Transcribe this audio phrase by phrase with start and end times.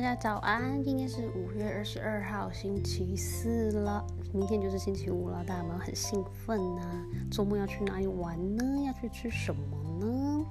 [0.00, 0.82] 大家早安！
[0.82, 6.82] 今天是五月二十二号，星期四了，明天就是星期五了，大家有没有很兴奋呢？
[7.30, 8.64] 周末要去哪里玩呢？
[8.86, 9.60] 要去吃什么
[10.00, 10.42] 呢？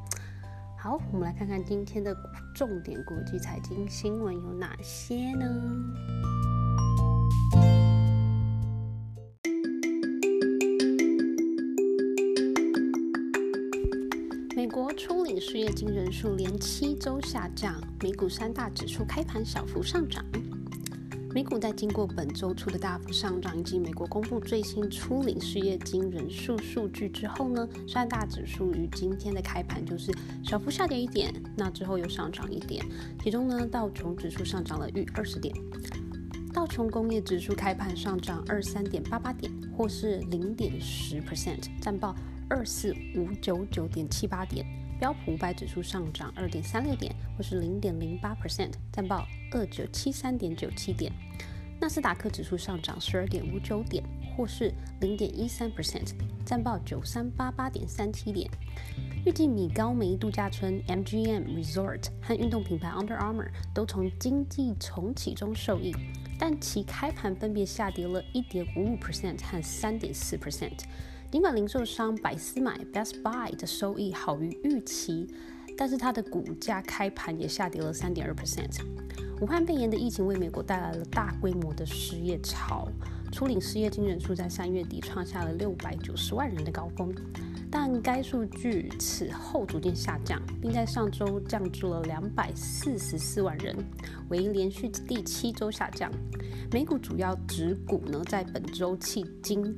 [0.77, 2.15] 好，我们来看看今天的
[2.53, 5.43] 重点国际财经新闻有哪些呢？
[15.39, 20.25] 失业金人数连七周下降，美股三大指数开盘小幅上涨。
[21.33, 30.11] 美股在经过本周初的大幅上涨，以及美国公布最新初领失业金人数数据之后呢，三大指数于今天的开盘就是
[30.43, 32.83] 小幅下跌一点，那之后又上涨一点。
[33.23, 35.55] 其中呢，道琼指数上涨了逾二十点，
[36.51, 42.15] 道琼工业指数开盘上涨二三点八八点，或是零点十 percent，占报。
[42.49, 44.65] 二四五九九点七八点，
[44.99, 51.13] 标普五百指数上涨二点三六点，或是零点零八 percent，占报二九七三点九七点。
[51.79, 54.03] 纳斯达克指数上涨十二点五九点，
[54.35, 56.11] 或是零点一三 percent，
[56.43, 58.49] 占报九三八八点三七点。
[59.25, 65.95] 预计米高梅度假村 MGM Resort 和运动品牌 Under Armour 都从经济重启中受益，
[66.39, 70.79] 但其开盘分别下跌了一点五五 percent 和三点四 percent。
[71.31, 75.27] 尽管零售商百思买 Best Buy 的收益好于预期，
[75.77, 78.81] 但是它的股价开盘也下跌了三点二 percent。
[79.39, 82.89] 武汉肺炎的疫情为美国带来了大规模的失业潮，
[83.31, 87.13] 初领失业金人数在三月底创下了六百九十万人的高峰，
[87.69, 93.75] 但该数据此后逐渐下降，并在上周降至了两百四十四万人，
[94.29, 96.11] 为连续第七周下降。
[96.71, 99.77] 美股主要指股呢，在本周迄今。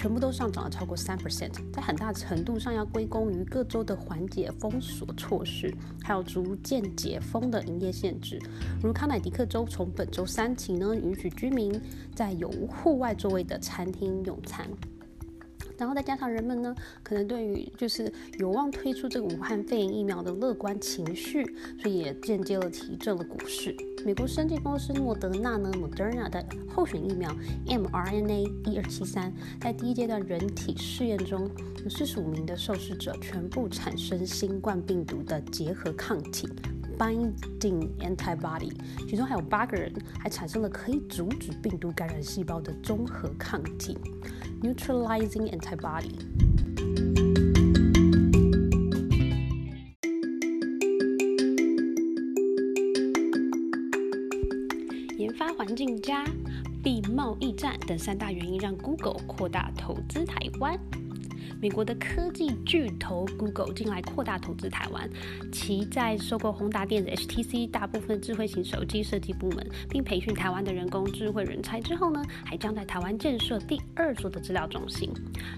[0.00, 5.70] 全部都上涨了超过三 percent，在很大程度上要归功于各州的缓解封锁措施，
[6.02, 8.40] 还有逐渐解封的营业限制。
[8.82, 11.78] 如康乃狄克州从本周三起呢，允许居民
[12.14, 14.66] 在有户外座位的餐厅用餐。
[15.76, 21.44] 然后再加上人们呢，可能对于就是有望推出这个武汉肺炎疫苗的乐观情绪，
[21.78, 23.76] 所以也间接了提振了股市。
[24.04, 26.44] 美国生技公司莫德纳呢，Moderna 的
[26.74, 27.30] 候选疫苗
[27.66, 31.48] mRNA 一二七三，在第一阶段人体试验中，
[31.84, 36.48] 有四十五名的受试者全部产生新冠病毒的结合抗体
[36.98, 38.72] （binding antibody），
[39.06, 43.98] 其中还有八个人还产生了可以阻止病毒感染细胞的综合抗体。
[44.62, 46.12] neutralizing antibody。
[55.70, 56.24] 环境佳，
[56.82, 60.76] 避贸易战等三大原因让 Google 扩大投资台湾。
[61.60, 65.08] 美国的科技巨头 Google 近来扩大投资台湾，
[65.52, 75.12] 其在收购宏达电子 HTC 大部分智慧型手机设计部门，并培训台湾的人工智慧人才之后呢，还将在台湾建设第二座的资料中心。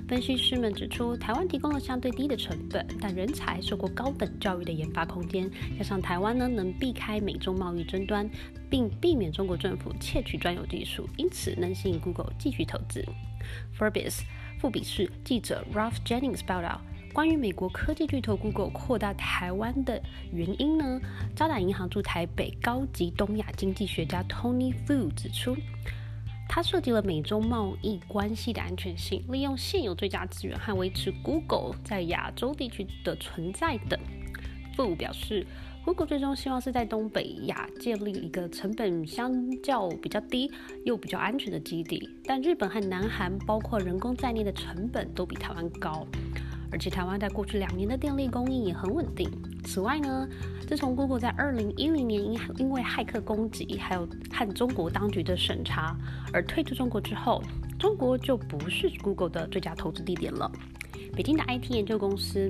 [0.09, 5.49] 分析师们指出，台湾提供了相对低的成本，但人才受过高等教育的研发空间，
[5.79, 8.29] 加上台湾呢能避开美中贸易争端，
[8.69, 13.05] 并避免中国政府窃取专有技术，因此能吸引 Google 继续投资。
[13.79, 14.23] Forbes。
[14.63, 16.81] 富比士记者 Ralph Jennings 报道，
[17.13, 20.01] 关于美国科技巨头 Google 扩大台湾的
[20.33, 21.01] 原因呢？
[21.35, 25.57] 渣打银行驻台北高级东亚经济学家 Tony Fu 指出，
[26.49, 33.99] 他涉及了美中贸易关系的安全性，利用现有最佳资源和维持 Google 在亚洲地区的存在等。
[34.77, 35.45] Fu 表示。
[35.85, 39.33] Google 最终希望是在东北亚建立一个成本相
[39.63, 40.49] 较比较低
[40.85, 46.07] 又比较安全的基地，但日本和南韩包括人工在内的成本都比台湾高，
[46.71, 49.29] 而且台湾在过去两年的电力供应也很稳定。
[49.65, 50.29] 此外呢，
[50.69, 55.97] 自从 Google 在二零一零年因因为骇客攻击还有和中国当局的审查
[56.33, 57.43] 而退出中国之后，
[57.77, 60.49] 中国就不是 Google 的最佳投资地点了。
[61.15, 62.49] 北京的 IT 研究公司。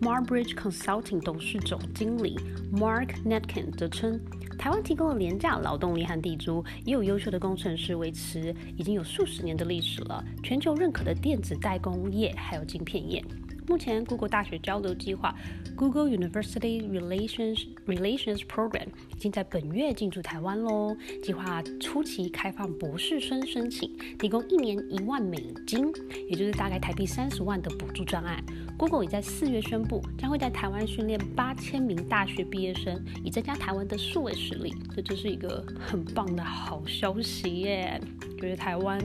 [0.00, 2.38] Marbridge Consulting 董事总经理
[2.72, 4.20] Mark Netkin 则称，
[4.56, 13.22] 台湾提供了廉价劳动力和地租，也有优秀的工程师维持已经有数十年的历史了，全球认可的电子代工业还有晶片业。
[13.68, 15.34] 目前，Google 大学交流计划
[15.76, 20.96] （Google University Relations Relations Program） 已经在本月进驻台湾喽。
[21.22, 25.36] 计划初期开放博士生申请，提供一年一万美
[25.66, 25.92] 金，
[26.30, 28.42] 也就是大概台币三十万的补助专案。
[28.78, 34.74] Google 已在四月宣布，将会在台湾训练八千名大学毕业生，以增加台湾的数位实力。
[34.96, 38.00] 这真是一个很棒的好消息耶！
[38.40, 38.98] 觉得台湾。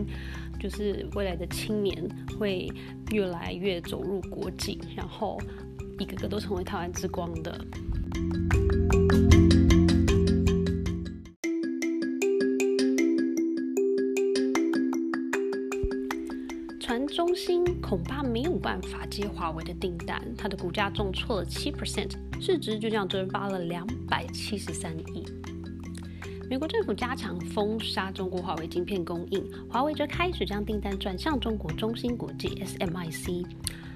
[0.64, 1.94] 就是未来的青年
[2.40, 2.72] 会
[3.12, 5.38] 越来越走入国际然后
[6.00, 7.52] 一个个都成为台湾之光的。
[16.80, 25.43] 传中心恐怕没有办法接华为的订单它的股价重挫了七 percent 市值就这样蒸发了两百七十三亿。
[26.50, 33.46] 美国政府加强封杀中国华为晶片供应，华为则开始将订单转向中国中芯国际 （SMIC）。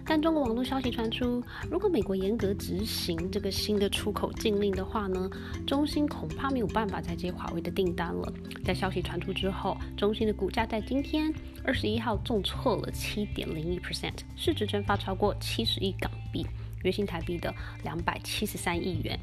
[0.06, 5.30] 但中国网络消息传出，如果美国严格执行这个新的出口禁令的话呢，
[5.68, 8.34] 中芯恐怕没有办法再接华为的订单了。
[8.64, 11.32] 在消息传出之后，中芯的股价在今天
[11.66, 16.48] 二十一号重挫了七点零一 percent，市值蒸发超过七十亿港币，
[16.84, 17.54] 约新台币的
[17.84, 19.20] 两百七十三亿元。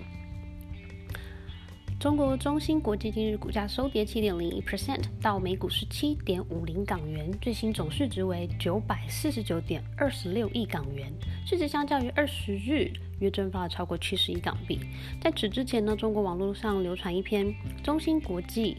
[2.04, 11.10] 中国中芯国际今日股价收跌七点零一 percent，到每股十七点五零港元，最新总市值为九百四十九点二十六亿港元，
[11.46, 14.78] 市值相较于二十日约蒸发了超过七十亿港币。
[15.18, 18.76] 在此之前呢，中国网络上流传一篇中芯国际。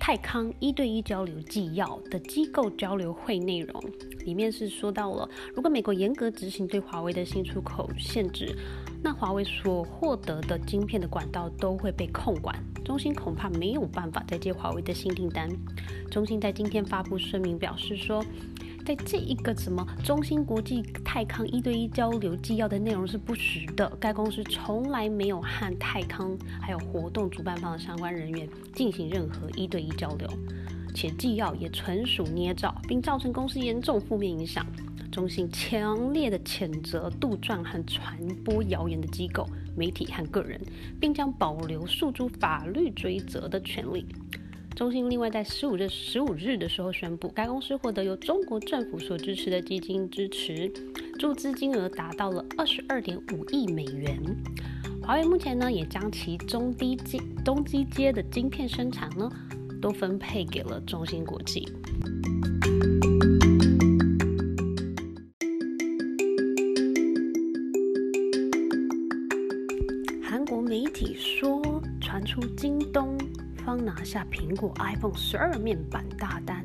[0.00, 3.82] 泰康一对一交流纪要的机构交流会内容，
[4.26, 8.54] 里面是说到了，如果美国严格执行对华为的新出口限制，
[9.04, 15.46] 那华为所获得的晶片的管道都会被控管，中兴恐怕没有办法再接华为的新订单。
[16.10, 18.24] 中兴在今天发布声明表示说。
[18.86, 30.28] 在这一个什么中芯国际泰康一对一交流纪要的内容是不实的，该公司从来没有和泰康还有活动主办方的相关人员进行任何一对一交流，
[30.94, 34.66] 且纪要也纯属捏造，并造成公司严重负面影响。
[35.14, 40.60] 中心强烈的谴责杜撰和传播谣言的机构、媒体和个人，
[41.00, 44.04] 并将保留诉诸法律追责的权利。
[44.74, 50.68] 中心另外在十五日十五日的时候宣布，该公司获得由中国政府所支持的基金支持，
[51.16, 54.20] 注资金额达到了二十二点五亿美元。
[55.00, 59.30] 华为目前呢，也将其中低阶、中低阶的晶片生产呢，
[59.80, 61.68] 都分配给了中芯国际。
[73.76, 76.64] 拿下苹果 iPhone 十二面板大单。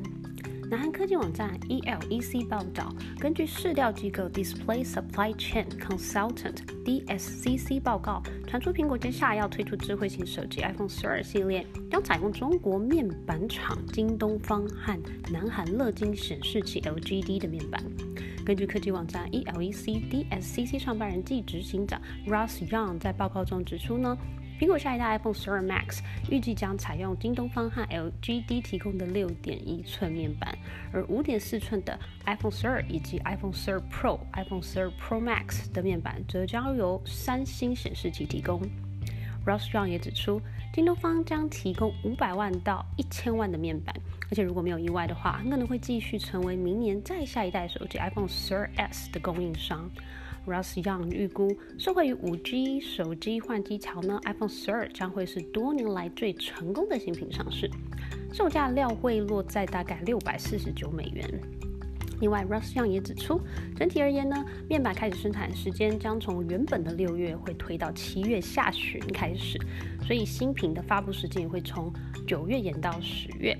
[0.70, 14.96] 南韩科技网站 ELEC 报道，根据市调机构 Display Supply Chain Consultant DSCC 报告，传出苹果接下来要推出智慧型手机 iPhone 十二系列，将采用中国面板厂京东方和
[15.32, 17.82] 南韩乐金显示器 LGD 的面板。
[18.46, 24.16] 根据科技网站 ELEC DSCC 创办人暨执行长 Russ Young 在报告中指出呢。
[24.60, 30.54] 苹果下一代 iPhone 12 Max 预计将采用京东方和 LGD 提供的6.1寸面板，
[30.92, 38.60] 而5.4寸的 iPhone 12以及 iPhone 12 Pro、iPhone 12 Pro Max 的面板则将由三星显示器提供。
[39.46, 40.42] Ross Young 也指出，
[40.74, 43.96] 京东方将提供500万到1000万的面板，
[44.30, 49.90] 而且如果没有意外的话，很可能会继续成为明年再下一代手机 iPhone 12s 的供应商。
[50.50, 57.70] Russ Young 预估，受惠于 5G 手机换机潮呢，iPhone 12将会是多年来最成功的新品上市，
[58.32, 61.40] 售价料会落在大概六百四十九美元。
[62.20, 63.40] 另外，Russ Young 也指出，
[63.76, 69.56] 整体而言呢，面板开始生产时间将从原本的六月会推到七月下旬开始，
[70.04, 71.92] 所以新品的发布时间也会从
[72.26, 73.56] 九月延到十月。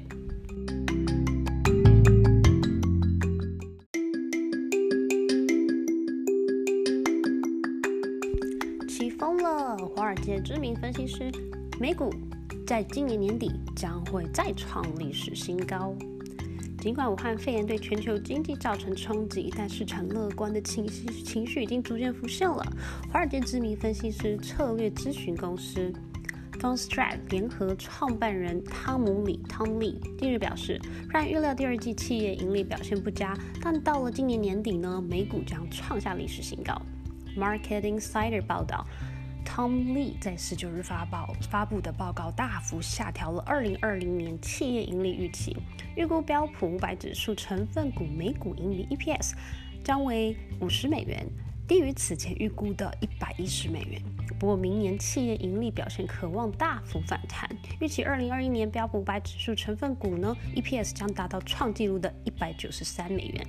[10.42, 11.30] 知名分析师，
[11.78, 12.12] 美股
[12.66, 15.94] 在今年年底将会再创历史新高。
[16.78, 22.64] 尽管武汉肺炎对全球经济造成冲击，但市场乐观的情绪情绪已经逐渐浮现了。
[23.12, 25.92] 华尔街知名分析师策略咨询公司
[26.54, 30.80] f o n s t r a t 联合创办人汤姆里汤利近日表示，
[31.10, 36.80] 虽然预料第二季企业盈利表现不佳，但到了今年年底呢，美股将创下历史新高。
[37.36, 38.86] Market Insider 报道。
[39.52, 45.56] Tom Lee 在十九日发报发布的报告大幅下调了二零二零年企业盈利预期，
[45.96, 49.32] 预估标普五百指数成分股每股盈利 EPS
[49.82, 51.26] 将为五十美元，
[51.66, 54.00] 低于此前预估的一百一十美元。
[54.38, 63.44] 不过，明年企业盈利表现可望大幅反弹，预期二零二一年标普五百指数成分股呢 EPS 将达到创纪录的一百九十三美元。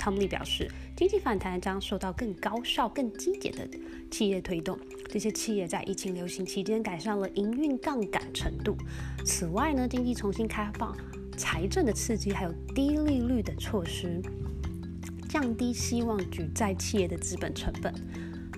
[0.00, 0.66] 汤米表示，
[0.96, 3.68] 经济反弹将受到更高效、更积极的
[4.10, 4.78] 企业推动。
[5.10, 8.74] 这些企业在疫情流行期间改善了营运杠杆程度。
[9.26, 10.96] 此外呢，经济重新开放、
[11.36, 14.22] 财政的刺激，还有低利率的措施，
[15.28, 17.92] 降低希望举债企业的资本成本。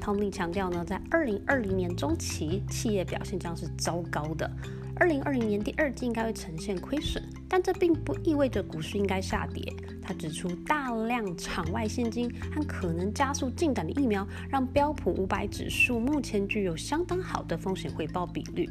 [0.01, 4.49] 汤米强调呢，在二零二零年中期，企业表现将是糟糕的。
[4.97, 7.23] 二零二零年第二季应该会呈现亏损。
[7.49, 9.63] 但这并不意味着股市应该下跌。
[10.01, 18.67] 他指出，大量场外现金和可能加速进展的疫苗，让标普五百指数目前具有相当好的风险回报比率。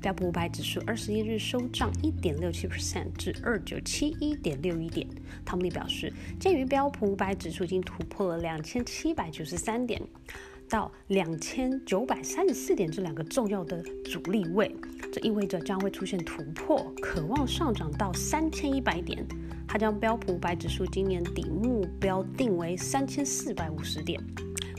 [0.00, 5.06] 标普五百指数二十一日收涨一点六七 percent 至二九七一点六一点。
[5.44, 10.00] 汤姆利表示，鉴于标普五百指数已经突破了两千七百九十三点。
[10.70, 14.74] 到两千九百三十四点这两个重要的阻力位，
[15.12, 19.26] 这意味着将会出现突破，渴望上涨到三千一百点。
[19.66, 24.20] 他将标普五百指数今年底目标定为三千四百五十点。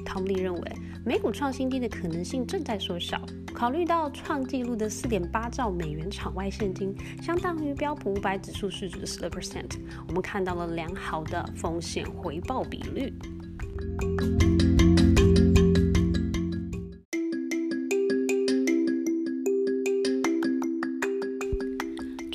[0.06, 0.72] 汤利认为，
[1.06, 3.22] 美股创新低的可能性正在缩小。
[3.54, 13.14] 考虑到创纪录的四点八兆美元场外现金，相当于标普五百指数市值的十 percent，我们看到了良好的风险回报比率。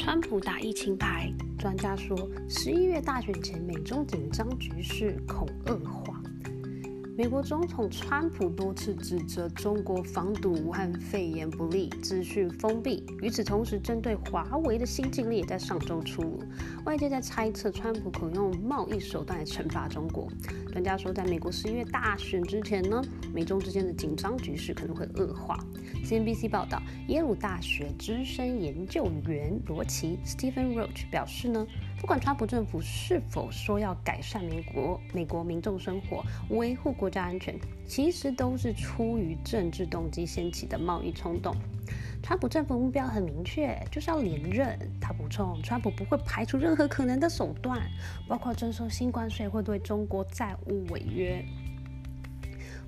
[0.07, 2.17] 川普打疫情牌，专家说
[2.49, 6.16] 十一月大选前美中紧张局势恐恶化。
[7.19, 13.03] 美国总统川普多次指责中国防堵武汉肺炎不利，资讯封闭。
[13.23, 16.43] 与此同时，针对华为的新禁令也在上周出炉。
[16.85, 20.29] 外界在猜测，川普可用贸易手段来惩罚中国。
[20.71, 25.59] 专家说，在美国十一月大选之前呢，美中之间的紧张局势可能会恶化。
[26.05, 31.67] CNBC 报道，耶鲁大学资深研究员罗奇 （Stephen Roach） 表示呢。
[31.99, 41.55] 不管川普政府是否说要改善美国美国民众生活、维护国家安全，其实都是出于政治动机掀起的贸易冲动。
[42.23, 44.79] 川普政府目标很明确，就是要连任。
[45.01, 47.81] 他补充，川普不会排除任何可能的手段，
[48.29, 51.45] 包括征收新关税或对中国债务违约。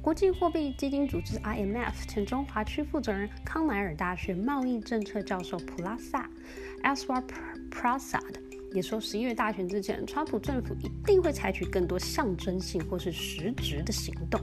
[0.03, 6.29] 国际货币基金组织 IMF 前中华区负责人、康奈尔大学贸易政策教授普拉萨
[6.83, 7.23] （Aswar
[7.71, 8.48] Prasad）。
[8.73, 14.41] 也说，十一月大选之前，川普政府一定会采取更多象征性或是实质的行动。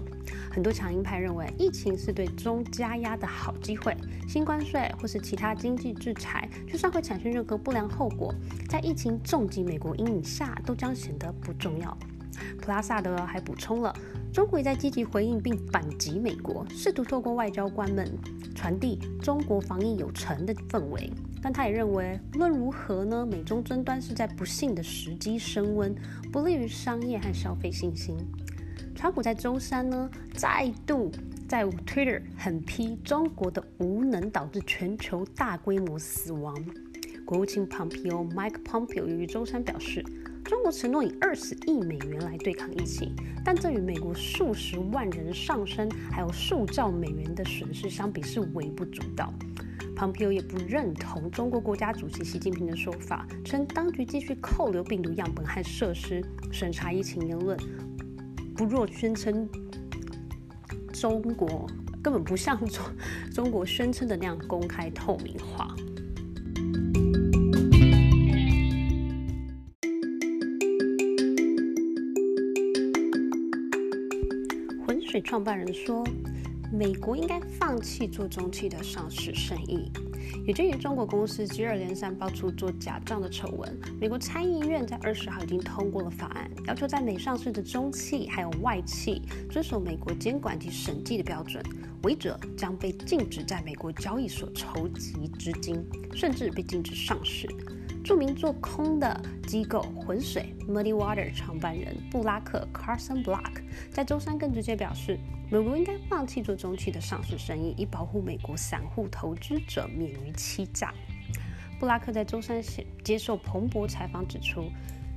[0.52, 3.96] 很多强硬派认为，疫情是对中加压的好机会，
[4.28, 8.34] 新关税或是其他经济制裁，就算会产生任何不良后果，
[8.68, 11.96] 在疫情重击美国阴影下，都将显得不重要。
[12.62, 13.96] 普拉萨德还补充了，
[14.36, 18.06] 中国也在积极回应并反击美国，试图透过外交官们
[18.54, 21.10] 传递中国防疫有成的氛围。
[21.42, 25.96] 但他也认为，无论如何呢，美中争端是在不幸的时机升温，
[26.34, 28.18] 不利于商业和消费信心。
[28.94, 31.10] 川普在周三呢，再度
[31.48, 36.54] 在 Twitter 狠批中国的无能导致全球大规模死亡。
[37.26, 40.04] 国务卿 Pompeo Mike Pompeo 于周三表示，
[40.46, 49.34] 中国承诺以二十亿美元来对抗疫情，但这与美国数十万人上升，还有数兆美元的损失相比是微不足道。
[49.96, 57.58] Pompeo 也不认同中国国家主席习近平的说法，称当局继续扣留病毒样本和设施，审查疫情言论，
[58.56, 59.50] 不若宣称
[60.94, 61.68] 中国
[62.04, 62.86] 根本不像中
[63.34, 65.76] 中国宣称的那样公开透明化。
[75.26, 76.06] 创办人说。
[76.74, 79.90] 美国应该放弃做中期的上市生意。
[80.46, 91.64] 也鉴于中国公司接二连三爆出做假账的丑闻，美国参议院在二十号已经通过了法案，要求在美上市的中企还有外企遵守美国监管及审计的标准，
[92.02, 97.48] 违者将被禁止在美国交易所筹集资金，甚至被禁止上市。
[98.04, 105.20] 著名做空的机构浑水 （Muddy Water） 创办人布拉克 （Carson Block） 在周三更直接表示。
[105.48, 110.92] 美国应该放弃做中期的上市生意，以保护美国散户投资者免于欺诈。
[111.80, 112.60] 布拉克在周三
[113.04, 114.72] 接受彭博采访指出，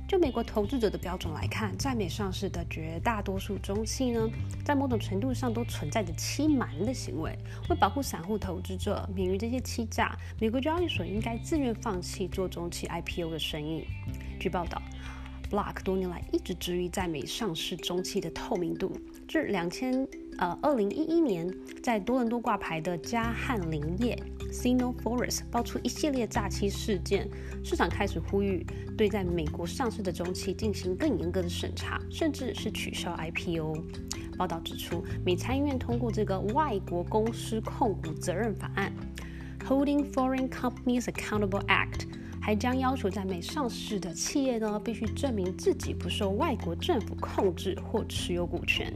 [0.07, 4.29] 就美国投资者的标准来看，在美上市的绝大多数中期呢，
[4.63, 7.35] 在某种程度上都存在着欺瞒的行为。
[7.67, 13.87] 为保护散户投资者免于这些欺诈，美国交易所应该自愿放弃做中期 IPO 的生意。
[14.39, 14.79] 据报道。
[15.49, 18.91] Block 多年来一直质疑在美上市中期的透明度。
[19.27, 21.51] 至两千呃二零一一年，
[21.81, 24.17] 在多伦多挂牌的嘉汉林业
[24.51, 27.27] （Sino Forest） 爆出一系列诈欺事件，
[27.63, 28.65] 市场开始呼吁
[28.97, 33.83] 对在美国上市的中期进行更严格的审查，甚至是取消 IPO。
[34.37, 38.93] 报道指出，美参议院通过这个外国公司控股责任法案
[39.67, 42.07] （Holding Foreign Companies Accountable Act）。
[42.41, 48.91] 还将要求在美上市的企业呢，必须证明自己不受外国政府控制或持有股权。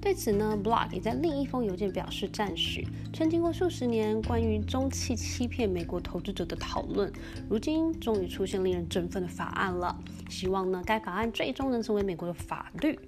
[0.00, 7.12] 对此呢，Block 也在另一封邮件表示赞许，称经过数十年关于中企欺骗美国投资者的讨论，
[7.50, 9.94] 如今终于出现令人振奋的法案了。
[10.30, 12.98] 希望呢，该法案最终能成为美国的法律。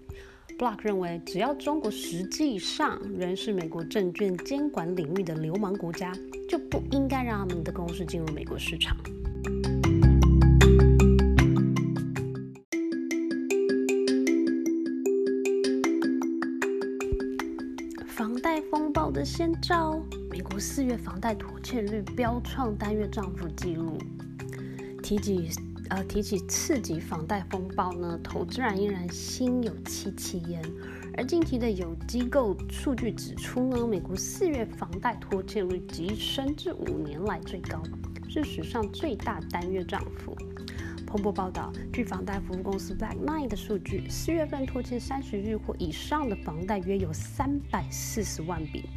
[0.59, 6.13] Block 认为，只要中国实际上仍是美国证券监管领域的流氓国家，
[6.49, 8.97] 就不应该让他们的公司进入美国市场。
[18.07, 23.99] 房贷风暴的先兆，美国四月房贷拖欠率飙创单月涨幅纪录。
[25.03, 25.49] 提及
[25.93, 30.63] 呃提起刺激房贷风暴呢，投资人依然心有戚戚焉。
[31.19, 37.83] 而近期的有机构数据指出呢，美国四月房贷拖欠率急升至五年来最高，
[38.27, 40.35] 是史上最大单月涨幅。
[41.07, 48.89] 彭博报道，据房贷服务公司 Black Knight 的数据，四月份拖欠三十日或以上的房贷约有三百四十万笔，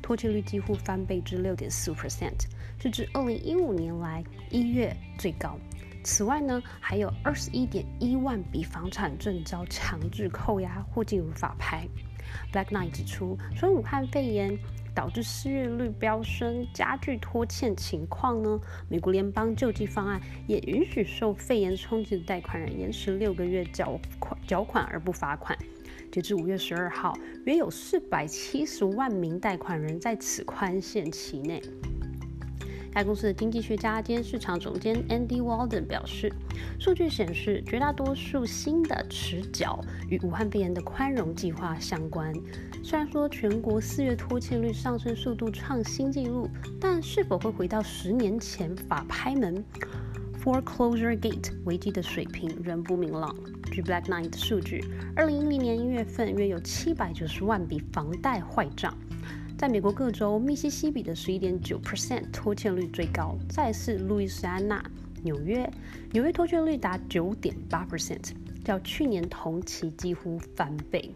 [0.00, 2.44] 拖欠率几乎翻倍至六点四 percent，
[2.80, 5.58] 是自二零一五年来一月最高。
[6.06, 11.86] 此外呢，还有二十一点一万笔房产证遭强制扣押或进入法拍。
[12.52, 14.56] Black Knight 指出，说武汉肺炎。
[14.94, 18.58] 导致失业率飙升，加剧拖欠情况呢？
[18.88, 25.54] 美国联邦救济方案也允许受肺炎冲击的贷款人延迟六个月缴款缴款而不罚款。
[26.10, 27.12] 截至五月十二号，
[27.44, 31.60] 约有四百七十万名贷款人在此宽限期内。
[32.96, 36.32] 该公司的经济学家兼市场总监 Andy Walden 表示，
[36.78, 42.32] 数据显示，绝大多数新的持缴与武汉肺炎的宽容计划相关。
[42.82, 46.48] 虽然说全国四月拖欠率上升速度创新纪录，
[46.80, 49.62] 但是否会回到十年前法拍门
[50.42, 53.36] （foreclosure gate） 危机的水平仍不明朗。
[53.70, 54.82] 据 Black Knight 数据，
[55.14, 58.96] 二零一零年一月份约有七百九十万笔房贷坏账。
[59.58, 64.84] 在美国各州，密西西比的十一点九 percent 拖欠率最高，再是路易斯安那、
[65.22, 65.68] 纽约，
[66.12, 71.10] 纽约拖欠率达九点八 percent，较去年同期几乎翻倍。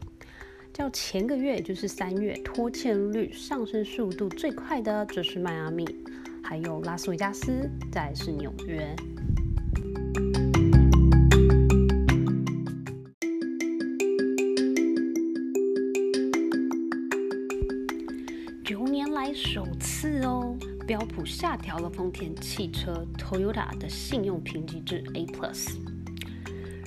[0.73, 5.85] 较前个月，也就是三月，拖欠率上升速度最快的则是迈阿密，
[6.43, 8.97] 还有拉斯维加斯，再是纽约。
[21.25, 25.77] 下调了丰田汽车 Toyota 的信用评级至 A plus。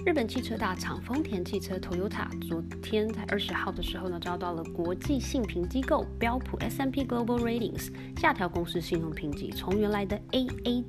[0.06, 10.84] 日本汽车大厂丰田汽车 Toyota 昨天在二十号的时候呢，遭到了国际信评机构标普 S&P Global Ratings 下调公司信用评级，从原来的 AA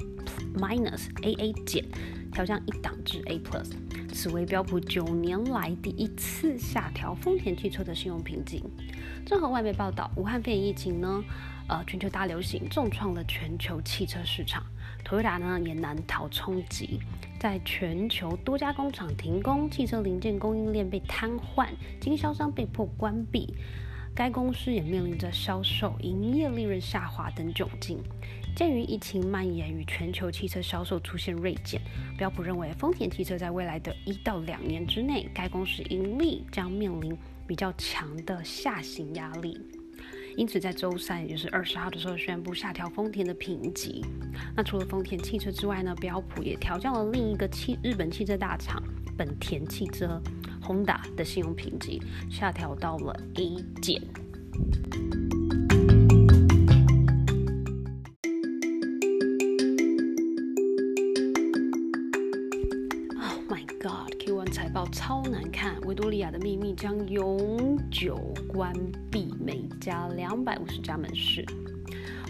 [0.56, 1.84] minus AA 减
[2.32, 3.70] 调降一档至 A plus。
[4.12, 8.64] 此为标普九年来第一次下调丰田汽车的信用评级。
[9.26, 11.24] 综合外媒报道，武汉肺炎疫情呢？
[11.66, 14.62] 呃，全球大流行重创了全球汽车市场
[15.02, 17.00] ，Toyota 呢也难逃冲击，
[17.40, 23.54] 在全球多家工厂停工，汽车零件供应链被瘫痪，经销商被迫关闭，
[24.14, 27.98] 该公司也面临着销售、营业利润下滑等窘境。
[28.54, 31.80] 鉴于疫情蔓延与全球汽车销售出现锐减，
[32.18, 39.60] 标普认为丰田汽车在未来的一到两年之内，该公司盈利将面临比较强的下行压力。
[40.36, 44.04] 因此，在周三，也就是二十号的时候，宣布下调丰田的评级。
[44.56, 48.82] 那除了丰田汽车之外呢，标普也调降了另一个汽日本汽车大厂
[49.16, 50.20] 本田汽车
[50.60, 54.02] Honda 的信用评级，下调到了 A 减。
[65.94, 68.16] 维多利亚的秘密将永久
[68.48, 68.72] 关
[69.12, 71.46] 闭每家两百五十家门市。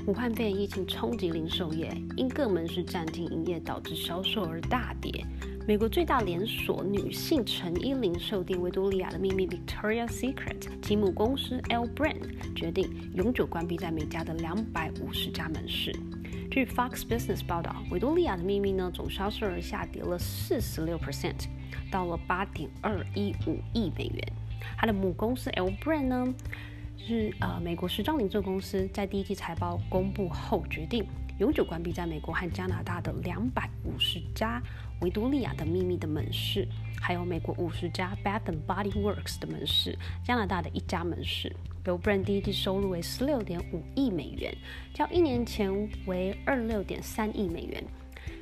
[0.07, 5.25] 武汉肺炎疫情冲击零售业，因各门市暂停营业导致销售而大跌。
[5.67, 12.21] 美国最大连锁女性成衣零售店维多利亚的秘密 （Victoria's Secret） 其母公司 L Brand
[12.55, 15.91] 决定永久关闭在美家的两百五十家门市。
[16.51, 21.47] 据 Fox Business 报道，维多利亚的秘密呢总销售额下跌了四十六 percent。
[21.91, 24.33] 到了八点二一五亿美元。
[24.77, 26.35] 它的母公司 L Brand 呢，
[26.97, 31.07] 是呃美国时装零售公司，在第一季财报公布后决定
[31.39, 34.63] 永久关闭在美国和加拿大的两百五十家
[35.01, 36.67] 维多利亚的秘密的门市，
[37.01, 41.55] 还有美国五十家 Bath and Body Works 的门市，加拿大的一家门市。
[41.85, 44.57] L Brand 第一季收入为十六点五亿美元，
[44.95, 45.71] 较一年前
[46.07, 47.85] 为二六点三亿美元。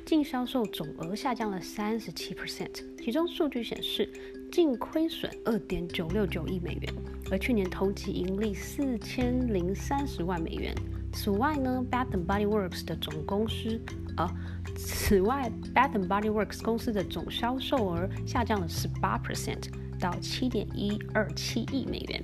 [0.05, 4.07] 净销售总额下降了三十七 percent，其中数据显示，
[4.51, 6.93] 净亏损二点九六九亿美元，
[7.31, 10.75] 而去年同期盈利四千零三十万美元。
[11.13, 13.79] 此外呢，Bath and Body Works 的总公司，
[14.17, 14.29] 呃，
[14.75, 22.23] 此外，Bath and Body Works 公司的总销售额下降了十八 percent 到七点一二七亿美元。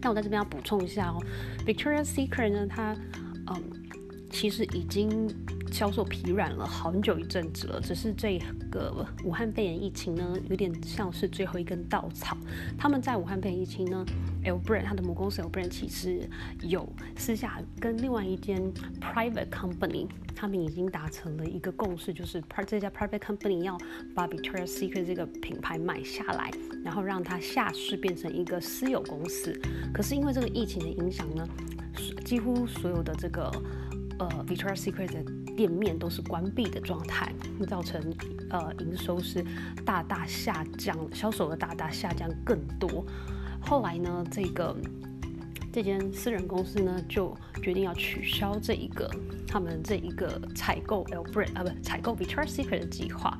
[0.00, 1.22] 那我在这边要补充一下哦
[1.64, 2.96] ，Victoria's Secret 呢，它，
[3.46, 3.62] 嗯，
[4.30, 5.32] 其实已经。
[5.72, 8.38] 销售疲软了很久一阵子了，只是这
[8.70, 12.36] 个武汉肺炎疫情呢，有点像是最后一根稻草。
[12.78, 14.04] 他们在武汉肺炎疫情呢
[14.44, 16.28] ，L Brand 它的母公司 L Brand 其实
[16.60, 18.62] 有私下跟另外一间
[19.00, 20.06] private company，
[20.36, 23.78] 他们已经达成了一个共识，就是这这家 private company 要
[24.14, 26.50] 把 Victoria's Secret 这个品牌买下来，
[26.84, 29.58] 然后让它下市变成一个私有公司。
[29.92, 31.48] 可是因为这个疫情的影响呢，
[32.24, 33.50] 几乎所有的这个
[34.18, 37.32] 呃 Victoria's Secret 的店面都是关闭的状态，
[37.68, 38.02] 造成
[38.50, 39.44] 呃营收是
[39.84, 43.04] 大大下降，销售额大大下降更多。
[43.60, 44.76] 后来呢，这个
[45.72, 49.10] 这间私人公司呢就决定要取消这一个
[49.46, 53.38] 他们这一个采购 L Brand 啊不采购 victor secret 的计划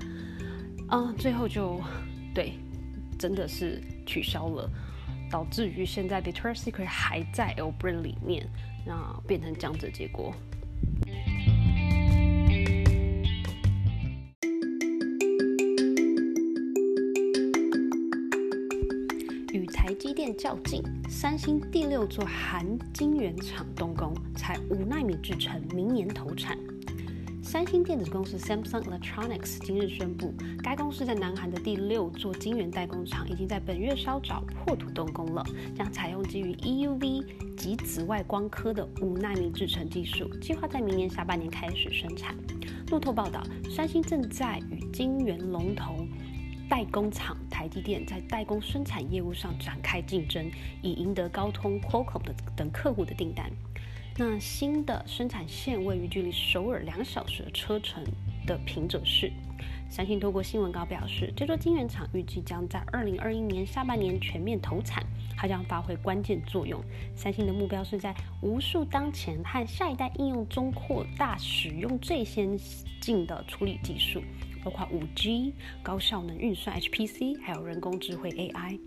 [0.88, 1.81] 啊，最后就
[2.35, 2.55] 对
[3.18, 4.70] 真的是取消了，
[5.31, 8.48] 导致于现在 victor secret 还在 L Brand 里面，
[8.87, 10.33] 那变成这样子的结果。
[20.42, 26.59] 较劲，三星第六座含晶圆厂动工，采五纳米制程，明年投产。
[27.44, 37.24] 三星电子公司 Samsung Electronics 今日宣布，该公司在南韩的第六座晶圆代工厂已经在本月稍早破土动工了，将采用基于 EUV
[37.57, 42.35] 及紫外光刻的五纳米制程技术，计划在明年下半年开始生产。
[42.90, 45.94] 路透报道，三星正在与晶圆龙头。
[46.68, 50.51] 代工厂台积电在代工生产业务上展开竞争，
[50.83, 53.48] 以赢得高通、Qualcomm 的等客户的订单。
[54.18, 58.03] 那新的生产线位于距离首尔两小时的车程
[58.48, 59.31] 的平泽市。
[59.88, 65.01] 三星透过新闻稿表示，这座晶圆厂预计将在二零二一年下半年全面投产，
[65.37, 66.83] 它将发挥关键作用。
[67.14, 72.59] 三星的目标是在无数当前和下一代应用中扩大使用最先
[73.01, 74.20] 进的处理技术。
[74.64, 78.79] 包括 5G、高效能运算 HPC，还有人工智慧 AI。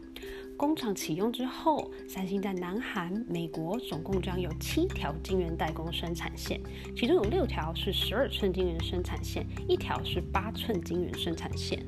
[0.58, 6.62] 工厂启用之后，三星在南韩、美国总共将有七条晶圆代工生产线，
[6.96, 11.86] 其中有六条是十二寸晶圆生产线，一条是八寸晶圆生产线。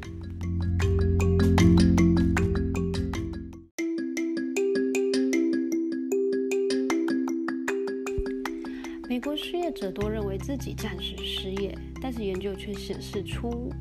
[9.77, 13.71] 者多认为自己暂时失业，但是研究却显示出，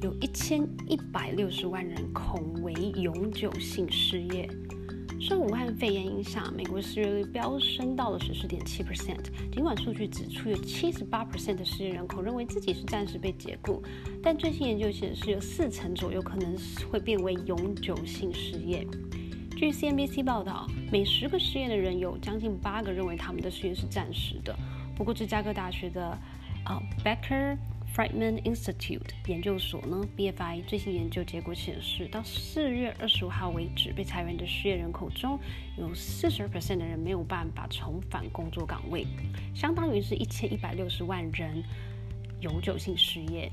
[0.00, 4.48] 有一千一百六十万人恐为永久性失业。
[5.20, 9.26] 受武汉肺炎影响，美国失业率飙升到了十四点七 percent。
[9.52, 13.82] 尽管数据指出有七十八 percent 的失业人口认为自己是暂时被解雇，
[14.22, 16.56] 但最新研究显示有四成左右可能
[16.90, 18.86] 会变为永久性失业。
[19.56, 24.56] 据 CNBC 报道，每十个失业的人有将近八个认为他们的失业是暂时的。
[25.00, 26.08] 不过，芝加哥大学的
[26.62, 27.56] 啊 Becker
[27.96, 35.40] Friedman Institute 研究所呢，BFI 最新研究结果显示，到四月二十五号为止，被裁员的失业人口中
[35.78, 39.06] 有四十 percent 的人没有办法重返工作岗位，
[39.54, 41.64] 相当于是一千一百六十万人
[42.42, 43.50] 永久性失业。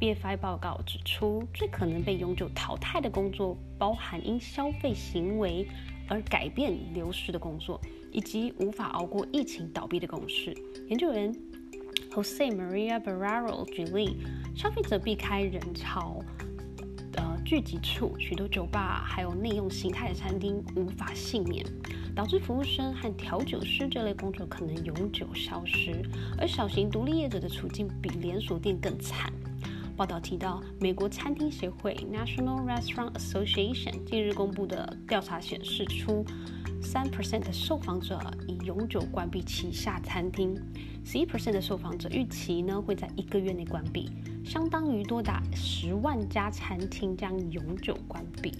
[0.00, 5.64] BFI 报告指出，最可能被永久淘汰的工作包含因消费行为
[6.08, 7.80] 而改变流失的工作。
[8.12, 10.54] 以及无法熬过疫情倒闭的公司。
[10.88, 11.34] 研究员
[12.10, 14.16] Jose Maria Barrero 举例，
[14.56, 16.18] 消费者避开人潮
[17.16, 21.64] 呃聚集处，许多酒吧还有内用形态的餐厅无法幸免，
[22.16, 26.02] 导致服务生和调酒师这类工作可能永久消失。
[26.38, 29.32] 而小型独立业者的处境比连锁店更惨。
[29.96, 36.24] 报道提到，美国餐厅协会 National Restaurant Association 近日公布的调查显示出。
[36.82, 40.56] 三 percent 的受访者已永久关闭旗下餐厅，
[41.04, 44.10] 十一 percent 的受访者预期呢会在一个月内关闭，
[44.44, 48.52] 相当于多达十万家餐厅将永久关闭。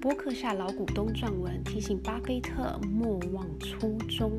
[0.00, 4.32] 波克夏老股东撰文提醒巴菲特莫忘初衷。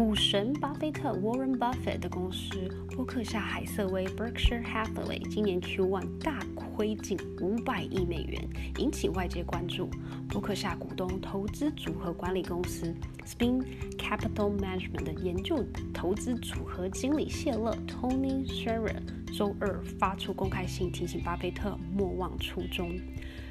[0.00, 8.42] 股神巴菲特 Warren Buffett 的公司伯克夏海瑟威 Berkshire Hathaway 今年 Q1 大亏近五百亿美元，
[8.78, 9.90] 引起外界关注。
[10.26, 12.94] 伯克夏股东投资组合管理公司
[13.26, 13.62] Spin
[13.98, 18.96] Capital Management 的研究投资组合经理谢勒 Tony Shera
[19.36, 22.88] 周二发出公开信，提醒巴菲特莫忘初衷，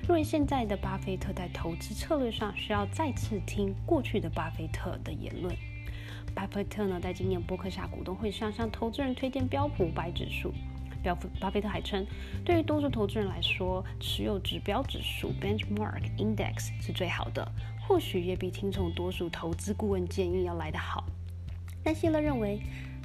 [0.08, 5.56] 认为现在的巴菲特在投资策略上需要再次听过去的巴菲特的言论。
[6.40, 10.54] 巴菲特呢，在今年伯克夏股东会上向投资人推荐标普五百指数。
[11.04, 12.06] 标普巴菲特还称，
[12.46, 17.46] 对于多数投资人来说，持有指标指数 （benchmark index） 是最好的，
[17.86, 21.04] 或许也比听从多数投资顾问建议要来得好。
[21.84, 22.62] 但谢勒认为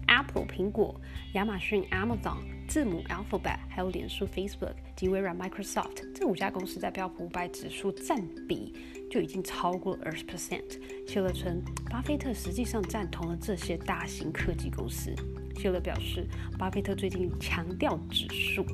[0.06, 0.94] ，Apple 苹果、
[1.32, 2.36] 亚马逊 Amazon、
[2.68, 8.72] 字母 Alphabet，还有脸书 Facebook 及微软 Microsoft 这五家公司在标普五百指数占比。
[9.14, 10.64] 就已经超过二十 percent。
[11.06, 15.14] 谢勒称，巴菲特实际上赞同了这些大型科技公司。
[15.54, 16.26] 谢勒表示，
[16.58, 18.66] 巴菲特最近强调指数，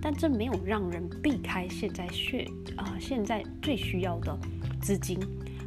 [0.00, 4.38] 但这没有让人避开现在需啊现在最需要的
[4.80, 5.18] 资金，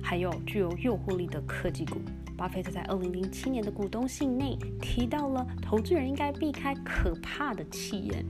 [0.01, 1.99] 还有具有诱惑力的科技股。
[2.37, 8.23] 巴菲特在二零零七年的股东信内提到了，投资人应该避开可怕的企业。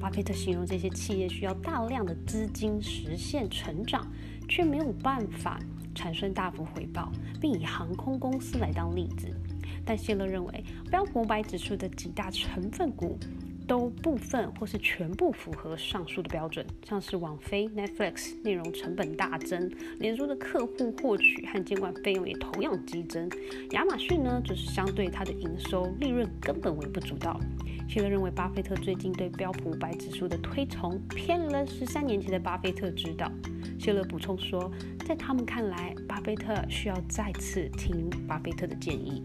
[0.00, 4.10] 巴菲特形容这些企业需要大量的资金实现成长。
[4.50, 5.58] 却没有办法
[5.94, 7.10] 产生大幅回报，
[7.40, 9.28] 并以航空公司来当例子。
[9.86, 13.18] 但谢勒认为，标普五百指数的几大成分股
[13.70, 23.30] 都部分或是全部符合上述的标准，像是网飞 Netflix 内容成本大增，脸书的客户获取和监管费用也同样激增。
[23.70, 27.38] 亚马逊呢，则是相对它的营收利润根本微不足道。
[27.88, 33.30] 谢勒认为，巴菲特最近对标普五百指数的推崇偏了十三年前的巴菲特之道。
[33.78, 34.68] 谢勒补充说，
[35.06, 39.22] 在他们看来，巴菲特需要再次听巴菲特的建议。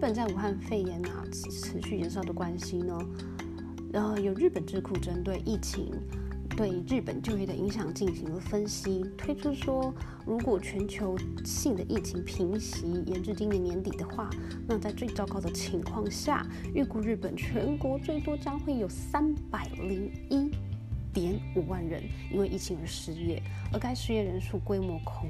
[0.00, 2.98] 本在武汉肺炎啊持续延烧的关系呢，
[3.92, 5.92] 呃，有日本智库针对疫情
[6.56, 14.30] 对日本就业的影响进行了分析，推出说，如果全球性的疫情平息，延至今年年底的话，
[14.66, 20.50] 那在最糟糕的情况下，预估日本全国最多将会有三百零一
[21.12, 25.28] 点五万人因为疫情而失业，而该失业人数规模恐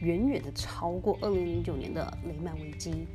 [0.00, 3.08] 远远的超过二零零九年的雷曼危机。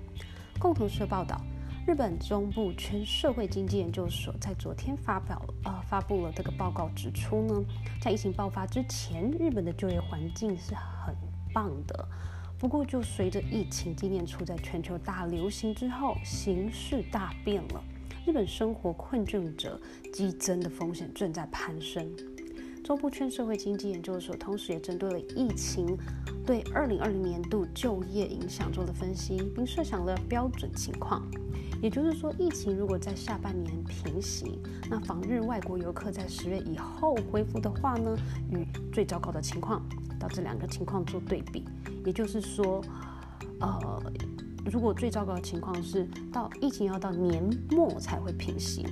[0.60, 1.40] 共同社报道，
[1.86, 7.64] 日本中部全社会经济研究所在昨天发表呃发布了这个报告，指出呢，
[8.02, 11.16] 在疫情爆发之前，日本的就业环境是很
[11.54, 12.08] 棒的。
[12.58, 17.84] 不过，就随着疫情今年初在全球大流行之后，形势大变了，
[18.26, 19.80] 日本生活困窘者
[20.12, 22.10] 激增的风险正在攀升。
[22.88, 25.98] 中部圈社会经济研究所同时也针对了疫情
[26.46, 31.22] 对二零二零年度就业影响做了分析，并设想了标准情况。
[31.82, 38.18] 也就是说，疫情如果在下半年平息，那访日外国游客在十月以后恢复的话呢，
[38.52, 39.86] 与最糟糕的情况
[40.18, 41.66] 到这两个情况做对比。
[42.06, 42.82] 也就是说，
[43.60, 44.02] 呃，
[44.72, 48.86] 如果最糟糕的情况是到疫情要到年末才会平息。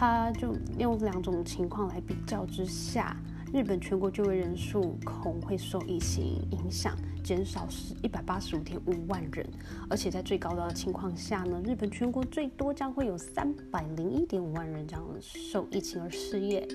[0.00, 3.14] 他就用两种情况来比较之下，
[3.52, 9.46] 日本全国就业人数恐会受疫情影响减少是一百八十五点五万人，
[9.90, 16.66] 而且在最高的情况下呢，日本全国最多将会有三百零一点五万人将受疫情而失业。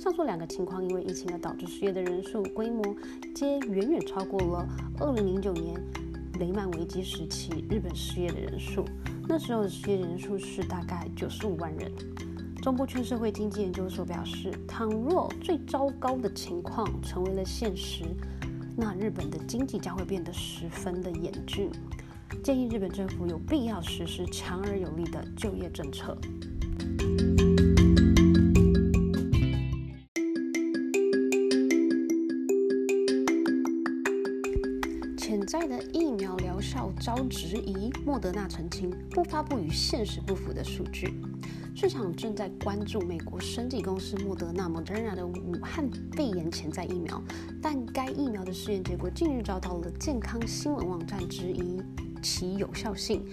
[0.00, 2.82] 上述两个情况因为疫情而导致失业的人数规模，
[3.32, 4.68] 皆远远超过了
[4.98, 5.80] 二零零九年
[6.40, 8.84] 雷曼危机时期日本失业的人数，
[9.28, 11.88] 那时候的失业人数是大概九十五万人。
[12.62, 18.04] 中部圈社会经济研究所表示，倘若最糟糕的情况成为了现实，
[18.76, 21.68] 那日本的经济将会变得十分的严峻。
[22.44, 26.16] 建议日本政府有必要实施强而有力的就业政策。
[35.16, 41.12] 潜在的疫苗疗效遭质疑，莫德纳澄清不发布与现实不符的数据。
[41.82, 47.20] 市场正在关注美国生技公司莫德纳 （Moderna） 的武汉肺炎潜在疫苗，
[47.60, 51.82] 但该疫苗的试验结果近日遭到了健康新闻网站质疑
[52.22, 53.24] 其有效性，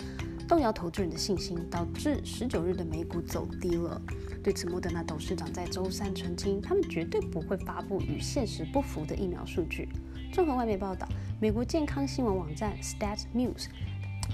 [0.47, 4.01] 动摇投资人的信心，导致十九日的美股走低了。
[4.43, 9.87] 对此，莫德纳董事长在周三澄清，他们绝对不会发布与现实不符的疫苗数据。
[10.33, 11.07] 综合外媒报道，
[11.39, 13.67] 美国健康新闻网站 Stat News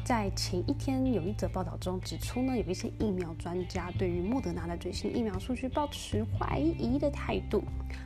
[0.04, 7.64] 在前一天有一则报道中指出呢，有一些疫苗专家对于莫德纳的最新疫苗数据保持怀疑的态度，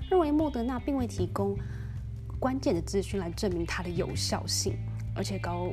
[0.09, 1.57] 认为莫德纳并未提供
[2.39, 4.77] 关键的资讯来证明它的有效性，
[5.13, 5.69] 而且高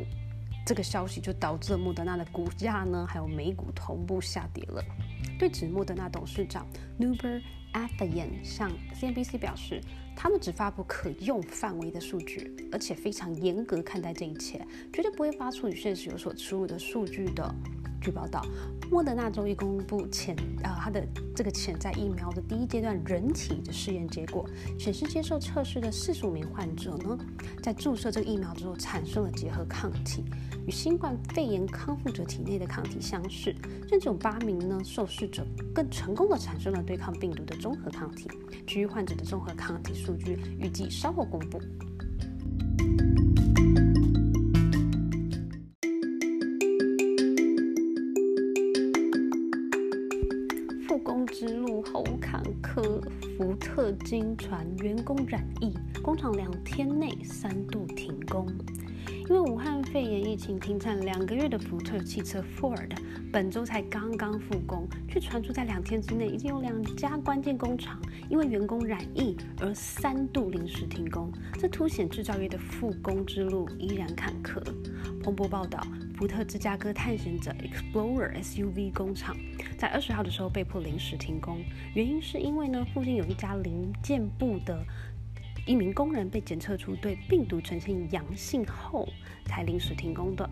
[0.65, 4.83] 这个消息就导致了莫德纳的股价呢，还有美股同步下跌了。
[5.39, 6.67] 对此，莫德纳董事长
[6.99, 9.81] Nuber a t h e y a n 向 CNBC 表示，
[10.17, 17.55] 他们只发布可用范围的数据，而且非常严格看待这一切，绝对不会发出与现实有所出入的数据的。
[18.07, 18.41] 据报道，
[18.89, 27.19] 莫德纳周一公布潜啊，它的这个潜在疫苗的第一阶段人体的试验结果显示，接受测试的四十五名患者呢，
[27.61, 30.25] 在注射这个疫苗之后产生了结合抗体，
[30.69, 33.53] 与新冠肺炎康复者体内的抗体相似，
[33.89, 38.31] 甚至有八名呢受试者更成功的产生了对抗病毒的综合抗体。
[38.69, 41.61] 其余患者的综合抗体数据预计稍后公布。
[54.07, 58.47] 特惊传员工染疫，工厂两天内三度停工。
[59.29, 62.89] 因为武汉肺炎疫情停产两个月的福特汽车 Ford，
[63.33, 74.63] 本周才刚刚复工，却传出在两天之内已经有两家关键工厂因为员工染疫而三度临时停工，这凸显制造业的复工之路依然坎坷。
[75.21, 75.85] 彭博报道，
[76.17, 79.37] 福特芝加哥探险者 Explorer SUV 工厂
[79.77, 81.63] 在二十号的时候被迫临时停工，
[81.95, 84.83] 原因是因为呢附近有一家零件部的。
[85.67, 89.07] 一名工人被检测出对病毒呈现阳性后，
[89.45, 90.49] 才临时停工的，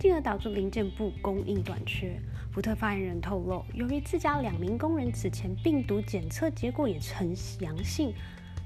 [0.00, 2.18] 进而导致零件部供应短缺。
[2.50, 8.14] 福特发言人透露，由于自家两名工人此前病毒检测结果也呈阳性，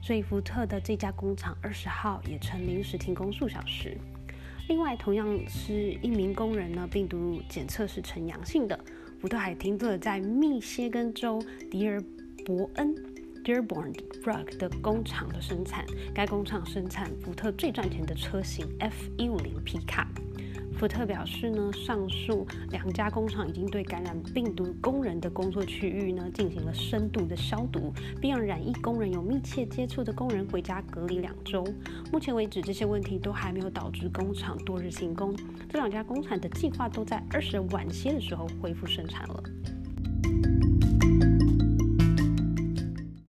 [0.00, 3.98] 所以福特的这家工厂二十号也曾临时停工数小时。
[4.68, 8.78] 另外，同样是一名工人呢，病毒检测是呈阳性的，
[9.18, 12.02] 福特还停止了在密歇根州迪尔
[12.44, 12.94] 伯恩。
[13.44, 20.06] Dearborn Rug 的工厂的生产，该工厂生产福特最赚钱的车型 F 一五零皮卡。
[20.78, 31.66] 福特表示呢，上述两家工厂已经对感染病毒工人的工作区域呢进行了深度的消毒，并让染疫工人有密切接触的工人回家隔离两周。
[32.12, 35.34] 目前为止，这些问题都还没有导致工厂多日停工。
[35.68, 39.42] 这两家工厂的计划都在二十晚些的时候恢复生产了。